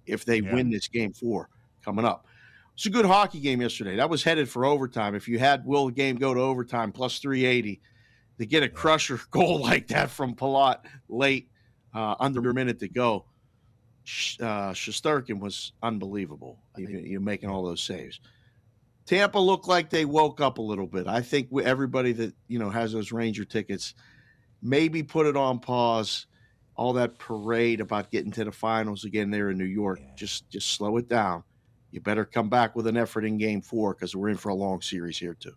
[0.07, 0.51] if they yeah.
[0.51, 1.49] win this game four
[1.85, 2.25] coming up.
[2.75, 3.97] It's a good hockey game yesterday.
[3.97, 5.13] That was headed for overtime.
[5.13, 7.81] If you had will the game go to overtime plus 380,
[8.39, 11.49] to get a crusher goal like that from Palat late,
[11.93, 13.25] uh, under a minute to go,
[14.41, 16.59] uh, Shesterkin was unbelievable.
[16.75, 18.19] You, are making all those saves.
[19.05, 21.07] Tampa looked like they woke up a little bit.
[21.07, 23.93] I think everybody that you know has those Ranger tickets
[24.61, 26.25] maybe put it on pause.
[26.75, 30.15] All that parade about getting to the finals again there in New York, yeah.
[30.15, 31.43] just just slow it down
[31.93, 34.55] you better come back with an effort in game four because we're in for a
[34.55, 35.53] long series here, too.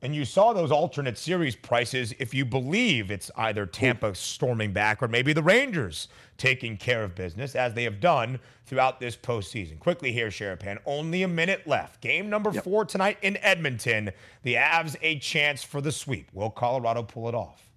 [0.00, 5.02] And you saw those alternate series prices if you believe it's either Tampa storming back
[5.02, 6.08] or maybe the Rangers
[6.38, 9.78] taking care of business as they have done throughout this postseason.
[9.78, 12.00] Quickly here, Sharapan, only a minute left.
[12.00, 12.64] Game number yep.
[12.64, 14.12] four tonight in Edmonton.
[14.42, 16.30] The Avs a chance for the sweep.
[16.32, 17.70] Will Colorado pull it off?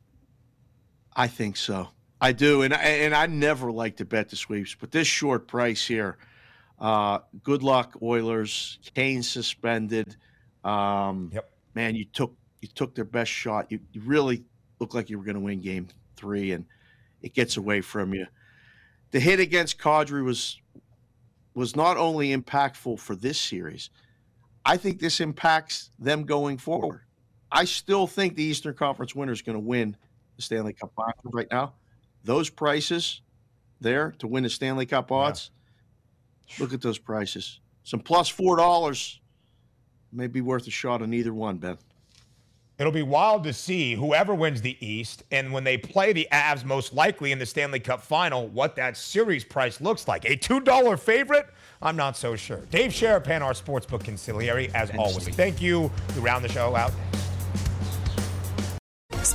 [1.14, 1.90] I think so.
[2.22, 5.46] I do, and I, and I never like to bet the sweeps, but this short
[5.46, 6.18] price here–
[6.80, 8.80] uh, good luck, Oilers.
[8.96, 10.16] Kane suspended.
[10.64, 11.52] Um, yep.
[11.76, 13.68] Man, you took you took their best shot.
[13.70, 14.44] You, you really
[14.80, 16.66] looked like you were going to win Game Three, and
[17.22, 18.26] it gets away from you.
[19.12, 20.60] The hit against Kadri was
[21.54, 23.90] was not only impactful for this series.
[24.66, 27.02] I think this impacts them going forward.
[27.52, 29.98] I still think the Eastern Conference winner is going to win
[30.36, 31.74] the Stanley Cup final right now.
[32.24, 33.22] Those prices
[33.82, 35.50] there to win the Stanley Cup odds.
[35.52, 35.59] Yeah
[36.58, 37.60] Look at those prices.
[37.84, 39.20] Some plus four dollars
[40.12, 41.78] may be worth a shot on either one, Ben.
[42.80, 46.64] It'll be wild to see whoever wins the East and when they play the Avs
[46.64, 50.24] most likely in the Stanley Cup final, what that series price looks like.
[50.24, 51.48] A $2 favorite?
[51.82, 52.62] I'm not so sure.
[52.72, 55.28] Dave Sharapan, our sportsbook consigliere, as always.
[55.28, 55.92] Thank you.
[56.16, 56.94] We round the show out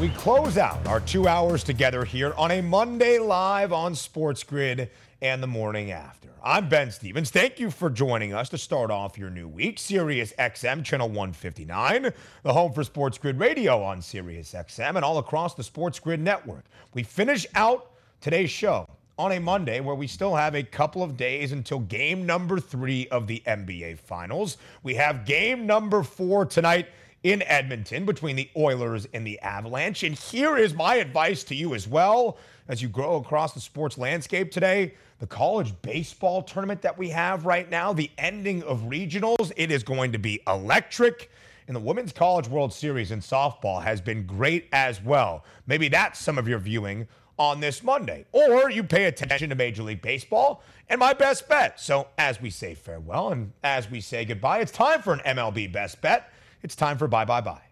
[0.00, 4.88] We close out our two hours together here on a Monday live on Sports Grid
[5.20, 6.30] and the morning after.
[6.42, 7.30] I'm Ben Stevens.
[7.30, 9.78] Thank you for joining us to start off your new week.
[9.78, 15.18] Sirius XM, channel 159, the home for Sports Grid Radio on Sirius XM and all
[15.18, 16.64] across the Sports Grid network.
[16.94, 17.90] We finish out
[18.22, 18.86] today's show
[19.18, 23.06] on a Monday where we still have a couple of days until game number three
[23.08, 24.56] of the NBA Finals.
[24.82, 26.86] We have game number four tonight
[27.22, 30.02] in Edmonton between the Oilers and the Avalanche.
[30.02, 33.98] And here is my advice to you as well as you grow across the sports
[33.98, 34.94] landscape today.
[35.18, 39.82] The college baseball tournament that we have right now, the ending of regionals, it is
[39.82, 41.30] going to be electric.
[41.66, 45.44] And the Women's College World Series in softball has been great as well.
[45.66, 47.06] Maybe that's some of your viewing
[47.38, 48.24] on this Monday.
[48.32, 51.78] Or you pay attention to Major League Baseball and my best bet.
[51.78, 55.70] So, as we say farewell and as we say goodbye, it's time for an MLB
[55.70, 56.30] best bet.
[56.62, 57.62] It's time for Bye Bye Bye.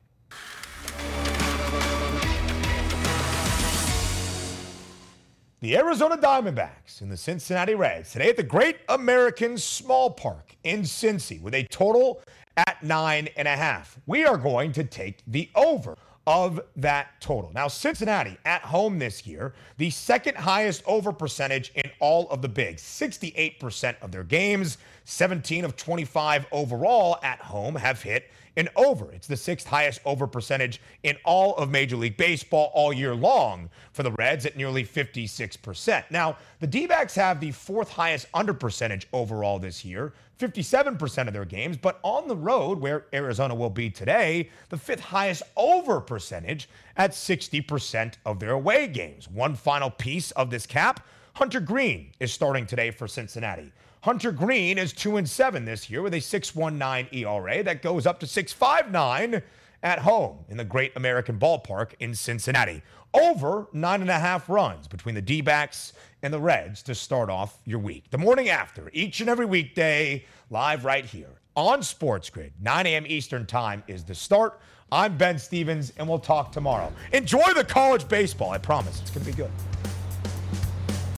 [5.60, 10.82] The Arizona Diamondbacks and the Cincinnati Reds today at the Great American Small Park in
[10.82, 12.22] Cincy with a total
[12.56, 13.98] at nine and a half.
[14.06, 15.96] We are going to take the over
[16.28, 17.50] of that total.
[17.54, 22.48] Now, Cincinnati at home this year, the second highest over percentage in all of the
[22.48, 24.76] bigs, 68% of their games,
[25.06, 29.12] 17 of 25 overall at home have hit an over.
[29.12, 33.70] It's the sixth highest over percentage in all of Major League Baseball all year long
[33.92, 36.04] for the Reds at nearly 56%.
[36.10, 41.32] Now, the D backs have the fourth highest under percentage overall this year, 57% of
[41.32, 46.00] their games, but on the road, where Arizona will be today, the fifth highest over
[46.00, 49.28] percentage at 60% of their away games.
[49.28, 53.70] One final piece of this cap Hunter Greene is starting today for Cincinnati.
[54.02, 58.20] Hunter Greene is 2 and 7 this year with a 6.19 ERA that goes up
[58.20, 59.42] to 6.59
[59.82, 62.82] at home in the Great American Ballpark in Cincinnati.
[63.12, 67.30] Over nine and a half runs between the D backs and the Reds to start
[67.30, 68.10] off your week.
[68.10, 72.52] The morning after, each and every weekday, live right here on Sports Grid.
[72.60, 73.04] 9 a.m.
[73.06, 74.60] Eastern Time is the start.
[74.92, 76.92] I'm Ben Stevens, and we'll talk tomorrow.
[77.12, 78.50] Enjoy the college baseball.
[78.50, 79.00] I promise.
[79.00, 79.50] It's going to be good.